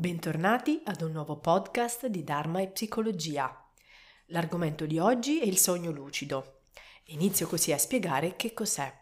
[0.00, 3.52] Bentornati ad un nuovo podcast di Dharma e Psicologia.
[4.26, 6.60] L'argomento di oggi è il sogno lucido.
[7.06, 8.96] Inizio così a spiegare che cos'è.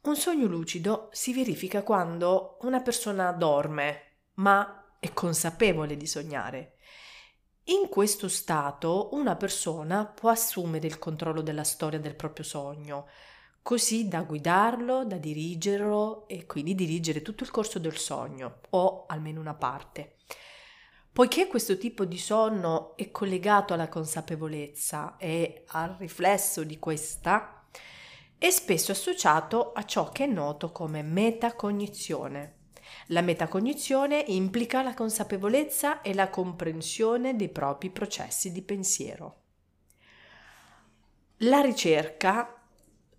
[0.00, 6.78] Un sogno lucido si verifica quando una persona dorme, ma è consapevole di sognare.
[7.66, 13.06] In questo stato una persona può assumere il controllo della storia del proprio sogno,
[13.68, 19.40] così da guidarlo, da dirigerlo e quindi dirigere tutto il corso del sogno, o almeno
[19.40, 20.14] una parte.
[21.12, 27.66] Poiché questo tipo di sonno è collegato alla consapevolezza e al riflesso di questa,
[28.38, 32.70] è spesso associato a ciò che è noto come metacognizione.
[33.08, 39.42] La metacognizione implica la consapevolezza e la comprensione dei propri processi di pensiero.
[41.42, 42.57] La ricerca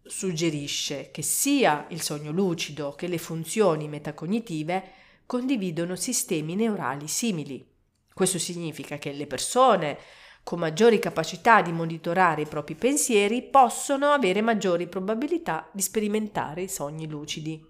[0.10, 4.84] suggerisce che sia il sogno lucido che le funzioni metacognitive
[5.26, 7.66] condividono sistemi neurali simili.
[8.14, 9.98] Questo significa che le persone
[10.44, 16.70] con maggiori capacità di monitorare i propri pensieri possono avere maggiori probabilità di sperimentare i
[16.70, 17.64] sogni lucidi.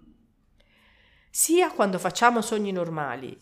[1.30, 3.38] Sia quando facciamo sogni normali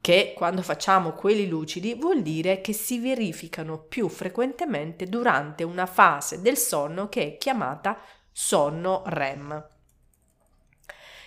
[0.00, 6.40] che quando facciamo quelli lucidi vuol dire che si verificano più frequentemente durante una fase
[6.40, 7.98] del sonno che è chiamata
[8.42, 9.68] sonno REM.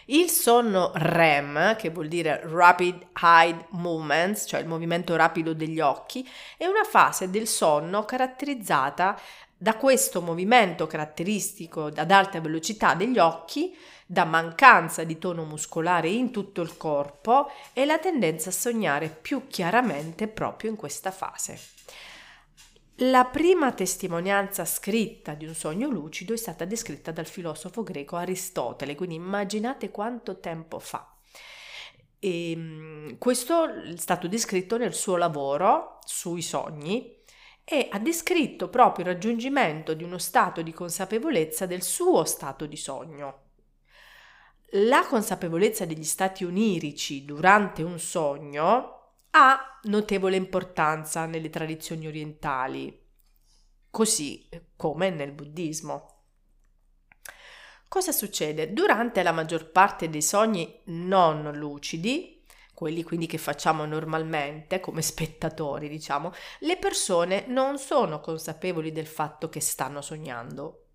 [0.05, 6.27] Il sonno REM, che vuol dire Rapid Eye Movements, cioè il movimento rapido degli occhi,
[6.57, 9.17] è una fase del sonno caratterizzata
[9.55, 16.31] da questo movimento caratteristico ad alta velocità degli occhi, da mancanza di tono muscolare in
[16.31, 21.59] tutto il corpo e la tendenza a sognare più chiaramente proprio in questa fase.
[22.97, 28.93] La prima testimonianza scritta di un sogno lucido è stata descritta dal filosofo greco Aristotele,
[28.93, 31.11] quindi immaginate quanto tempo fa.
[32.19, 37.21] E ehm, questo è stato descritto nel suo lavoro sui sogni
[37.65, 42.77] e ha descritto proprio il raggiungimento di uno stato di consapevolezza del suo stato di
[42.77, 43.41] sogno.
[44.75, 49.02] La consapevolezza degli stati onirici durante un sogno
[49.35, 53.01] ha notevole importanza nelle tradizioni orientali,
[53.89, 56.09] così come nel buddismo.
[57.87, 58.73] Cosa succede?
[58.73, 65.89] Durante la maggior parte dei sogni non lucidi, quelli quindi che facciamo normalmente come spettatori,
[65.89, 70.87] diciamo, le persone non sono consapevoli del fatto che stanno sognando.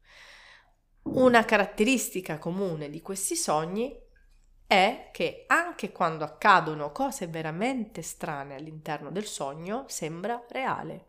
[1.02, 4.06] Una caratteristica comune di questi sogni
[4.68, 11.06] è che anche quando accadono cose veramente strane all'interno del sogno, sembra reale.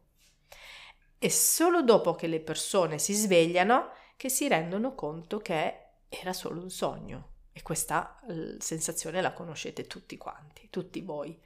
[1.20, 6.62] È solo dopo che le persone si svegliano che si rendono conto che era solo
[6.62, 7.32] un sogno.
[7.52, 8.22] E questa
[8.60, 11.38] sensazione la conoscete tutti quanti, tutti voi.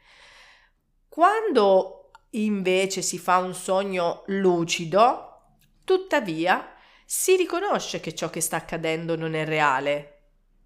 [1.09, 5.41] Quando invece si fa un sogno lucido,
[5.83, 6.75] tuttavia
[7.05, 10.12] si riconosce che ciò che sta accadendo non è reale,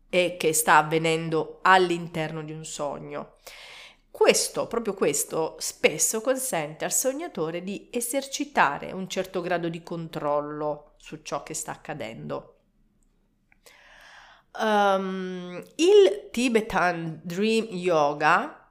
[0.09, 3.35] e che sta avvenendo all'interno di un sogno.
[4.09, 11.21] Questo, proprio questo, spesso consente al sognatore di esercitare un certo grado di controllo su
[11.21, 12.55] ciò che sta accadendo.
[14.59, 18.67] Um, il Tibetan Dream Yoga,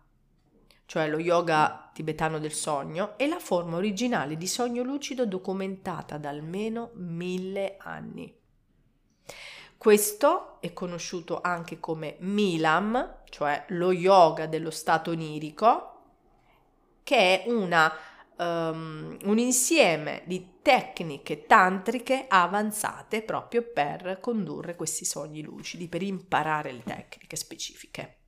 [0.84, 6.28] cioè lo yoga tibetano del sogno, è la forma originale di sogno lucido documentata da
[6.28, 8.36] almeno mille anni.
[9.78, 15.92] Questo è conosciuto anche come Milam, cioè lo yoga dello stato onirico,
[17.02, 17.92] che è una,
[18.36, 26.72] um, un insieme di tecniche tantriche avanzate proprio per condurre questi sogni lucidi, per imparare
[26.72, 28.18] le tecniche specifiche.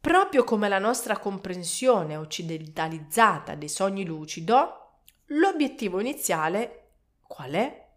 [0.00, 6.92] Proprio come la nostra comprensione occidentalizzata dei sogni lucido, l'obiettivo iniziale
[7.22, 7.87] qual è?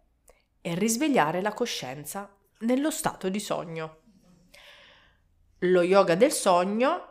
[0.62, 3.98] E risvegliare la coscienza nello stato di sogno.
[5.58, 7.08] Lo yoga del sogno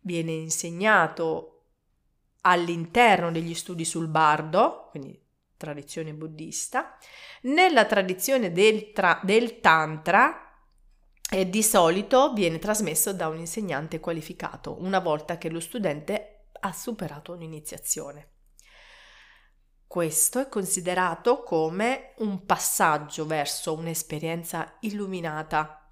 [0.00, 1.64] viene insegnato
[2.42, 5.20] all'interno degli studi sul bardo, quindi
[5.56, 6.96] tradizione buddista,
[7.42, 10.44] nella tradizione del, tra- del tantra
[11.30, 16.72] e di solito viene trasmesso da un insegnante qualificato una volta che lo studente ha
[16.72, 18.36] superato un'iniziazione.
[19.88, 25.90] Questo è considerato come un passaggio verso un'esperienza illuminata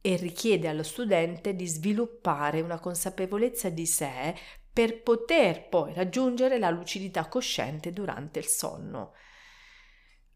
[0.00, 4.34] e richiede allo studente di sviluppare una consapevolezza di sé
[4.72, 9.12] per poter poi raggiungere la lucidità cosciente durante il sonno.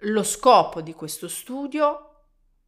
[0.04, 2.26] Lo scopo di questo studio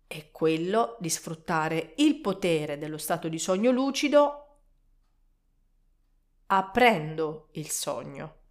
[0.08, 4.58] è quello di sfruttare il potere dello stato di sogno lucido
[6.46, 8.41] aprendo il sogno.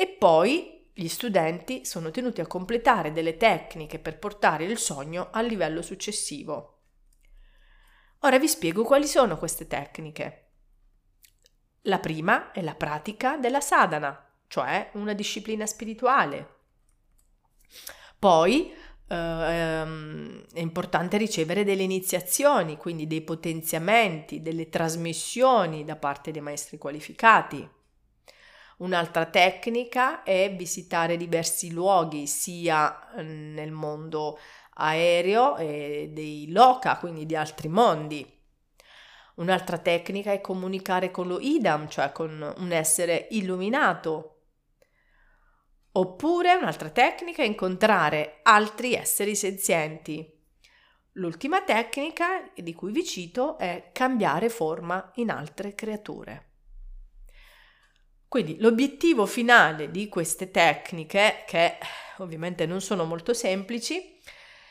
[0.00, 5.44] E poi gli studenti sono tenuti a completare delle tecniche per portare il sogno al
[5.44, 6.78] livello successivo.
[8.20, 10.52] Ora vi spiego quali sono queste tecniche.
[11.82, 16.54] La prima è la pratica della sadhana, cioè una disciplina spirituale.
[18.18, 18.72] Poi
[19.06, 26.78] ehm, è importante ricevere delle iniziazioni, quindi dei potenziamenti, delle trasmissioni da parte dei maestri
[26.78, 27.79] qualificati.
[28.80, 34.38] Un'altra tecnica è visitare diversi luoghi, sia mm, nel mondo
[34.74, 38.38] aereo e dei loca, quindi di altri mondi.
[39.36, 44.36] Un'altra tecnica è comunicare con lo idam, cioè con un essere illuminato.
[45.92, 50.38] Oppure un'altra tecnica è incontrare altri esseri senzienti.
[51.14, 56.49] L'ultima tecnica di cui vi cito è cambiare forma in altre creature.
[58.30, 61.78] Quindi l'obiettivo finale di queste tecniche, che
[62.18, 64.20] ovviamente non sono molto semplici,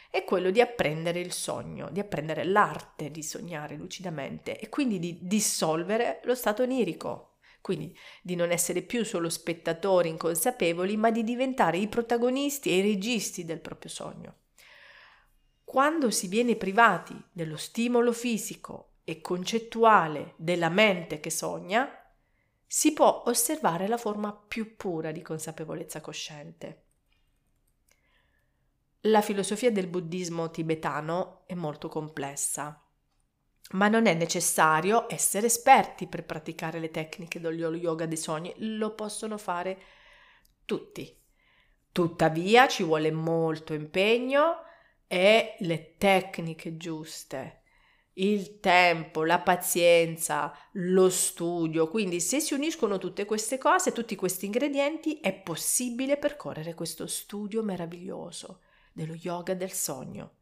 [0.10, 5.18] è quello di apprendere il sogno, di apprendere l'arte di sognare lucidamente e quindi di
[5.24, 11.80] dissolvere lo stato onirico, quindi di non essere più solo spettatori inconsapevoli, ma di diventare
[11.80, 14.36] i protagonisti e i registi del proprio sogno.
[15.66, 21.94] Quando si viene privati dello stimolo fisico e concettuale della mente che sogna,
[22.72, 26.84] si può osservare la forma più pura di consapevolezza cosciente.
[29.02, 32.80] La filosofia del buddismo tibetano è molto complessa,
[33.72, 38.94] ma non è necessario essere esperti per praticare le tecniche dello yoga dei sogni, lo
[38.94, 39.82] possono fare
[40.64, 41.20] tutti.
[41.92, 44.58] Tuttavia ci vuole molto impegno
[45.08, 47.59] e le tecniche giuste,
[48.20, 51.88] il tempo, la pazienza, lo studio.
[51.88, 57.64] Quindi se si uniscono tutte queste cose, tutti questi ingredienti, è possibile percorrere questo studio
[57.64, 58.62] meraviglioso
[58.92, 60.36] dello yoga del sogno.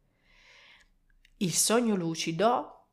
[1.36, 2.86] Il sogno lucido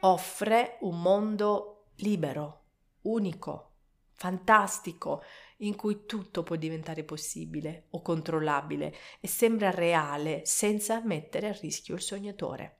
[0.00, 2.64] offre un mondo libero,
[3.02, 3.74] unico,
[4.14, 5.22] fantastico,
[5.58, 11.94] in cui tutto può diventare possibile o controllabile e sembra reale senza mettere a rischio
[11.94, 12.77] il sognatore.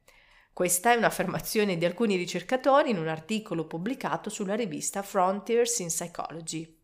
[0.59, 6.77] Questa è un'affermazione di alcuni ricercatori in un articolo pubblicato sulla rivista Frontiers in Psychology.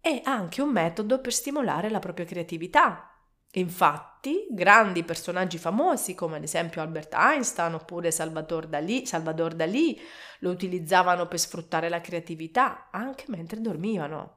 [0.00, 3.06] È anche un metodo per stimolare la propria creatività,
[3.54, 10.00] Infatti, grandi personaggi famosi come ad esempio Albert Einstein oppure Salvador Dalì, Salvador Dalì
[10.38, 14.36] lo utilizzavano per sfruttare la creatività anche mentre dormivano.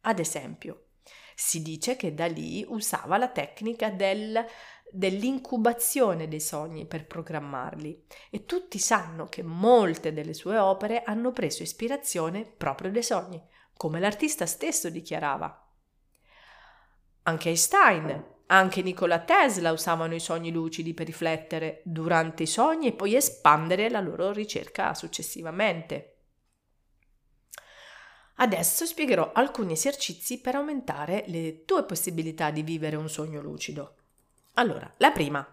[0.00, 0.86] Ad esempio,
[1.34, 4.44] si dice che Dalì usava la tecnica del,
[4.94, 11.64] dell'incubazione dei sogni per programmarli e tutti sanno che molte delle sue opere hanno preso
[11.64, 13.42] ispirazione proprio dai sogni,
[13.76, 15.68] come l'artista stesso dichiarava.
[17.24, 22.92] Anche Einstein, anche Nikola Tesla usavano i sogni lucidi per riflettere durante i sogni e
[22.92, 26.10] poi espandere la loro ricerca successivamente.
[28.36, 33.96] Adesso spiegherò alcuni esercizi per aumentare le tue possibilità di vivere un sogno lucido.
[34.54, 35.46] Allora, la prima,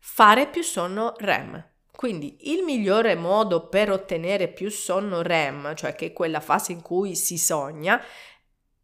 [0.00, 1.70] fare più sonno REM.
[1.94, 6.82] Quindi il migliore modo per ottenere più sonno REM, cioè che è quella fase in
[6.82, 8.02] cui si sogna,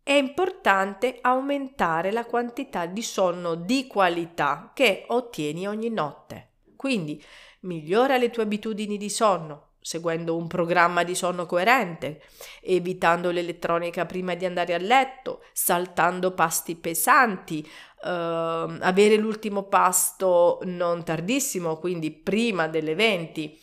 [0.02, 6.52] è importante aumentare la quantità di sonno di qualità che ottieni ogni notte.
[6.76, 7.22] Quindi
[7.60, 12.22] migliora le tue abitudini di sonno, seguendo un programma di sonno coerente,
[12.60, 21.02] evitando l'elettronica prima di andare a letto, saltando pasti pesanti, eh, avere l'ultimo pasto non
[21.02, 23.60] tardissimo, quindi prima delle 20,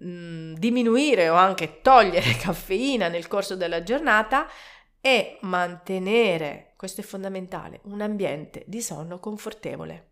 [0.00, 4.48] mh, mm, diminuire o anche togliere caffeina nel corso della giornata
[5.00, 10.10] e mantenere, questo è fondamentale, un ambiente di sonno confortevole.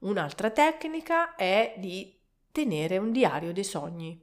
[0.00, 2.17] Un'altra tecnica è di
[2.58, 4.20] tenere un diario dei sogni.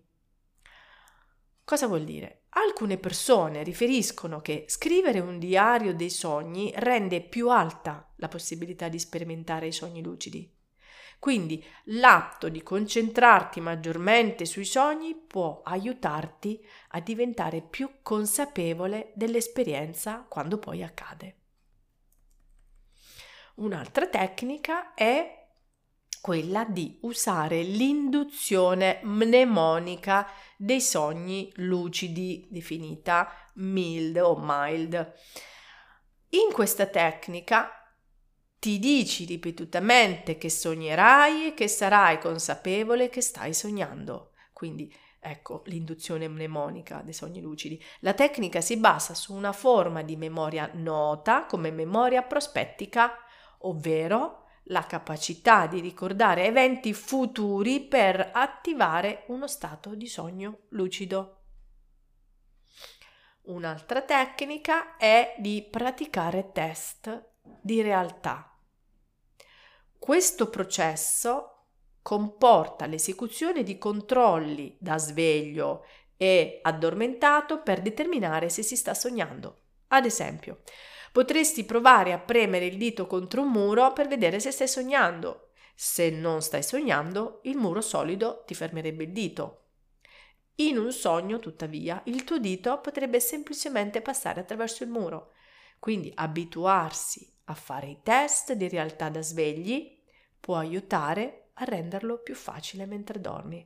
[1.63, 2.42] Cosa vuol dire?
[2.50, 9.00] Alcune persone riferiscono che scrivere un diario dei sogni rende più alta la possibilità di
[9.00, 10.54] sperimentare i sogni lucidi.
[11.18, 20.60] Quindi l'atto di concentrarti maggiormente sui sogni può aiutarti a diventare più consapevole dell'esperienza quando
[20.60, 21.36] poi accade.
[23.56, 25.45] Un'altra tecnica è
[26.25, 30.27] quella di usare l'induzione mnemonica
[30.58, 35.13] dei sogni lucidi, definita mild o mild.
[36.29, 37.70] In questa tecnica
[38.58, 44.32] ti dici ripetutamente che sognerai e che sarai consapevole che stai sognando.
[44.51, 47.79] Quindi ecco l'induzione mnemonica dei sogni lucidi.
[48.00, 53.13] La tecnica si basa su una forma di memoria nota come memoria prospettica,
[53.60, 61.41] ovvero la capacità di ricordare eventi futuri per attivare uno stato di sogno lucido.
[63.43, 68.57] Un'altra tecnica è di praticare test di realtà.
[70.00, 71.51] Questo processo
[72.01, 75.86] comporta l'esecuzione di controlli da sveglio
[76.17, 79.62] e addormentato per determinare se si sta sognando.
[79.89, 80.62] Ad esempio,
[81.15, 85.51] potresti provare a premere il dito contro un muro per vedere se stai sognando.
[85.74, 89.67] Se non stai sognando, il muro solido ti fermerebbe il dito.
[90.55, 95.31] In un sogno, tuttavia, il tuo dito potrebbe semplicemente passare attraverso il muro.
[95.79, 99.98] Quindi abituarsi a fare i test di realtà da svegli
[100.38, 103.65] può aiutare a renderlo più facile mentre dormi.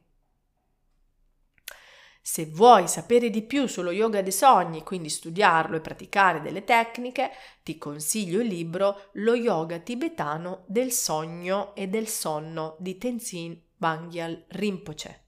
[2.31, 7.31] Se vuoi sapere di più sullo yoga dei sogni, quindi studiarlo e praticare delle tecniche,
[7.63, 14.45] ti consiglio il libro Lo yoga tibetano del sogno e del sonno di Tenzin Bangyal
[14.49, 15.23] Rinpoche.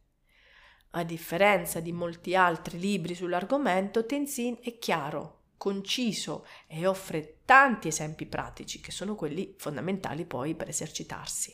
[0.91, 8.27] A differenza di molti altri libri sull'argomento, Tenzin è chiaro, conciso e offre tanti esempi
[8.27, 11.51] pratici che sono quelli fondamentali poi per esercitarsi.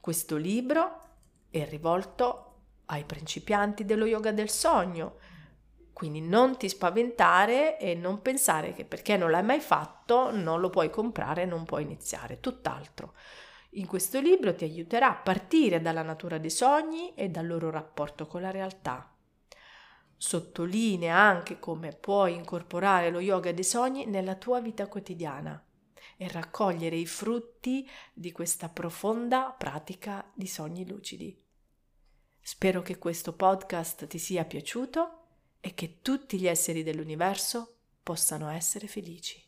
[0.00, 1.00] Questo libro
[1.48, 2.53] è rivolto
[2.86, 5.18] ai principianti dello yoga del sogno,
[5.92, 10.68] quindi non ti spaventare e non pensare che perché non l'hai mai fatto non lo
[10.68, 13.14] puoi comprare non puoi iniziare, tutt'altro.
[13.76, 18.26] In questo libro ti aiuterà a partire dalla natura dei sogni e dal loro rapporto
[18.26, 19.12] con la realtà.
[20.16, 25.62] Sottolinea anche come puoi incorporare lo yoga dei sogni nella tua vita quotidiana
[26.16, 31.43] e raccogliere i frutti di questa profonda pratica di sogni lucidi.
[32.46, 35.28] Spero che questo podcast ti sia piaciuto
[35.60, 39.42] e che tutti gli esseri dell'universo possano essere felici.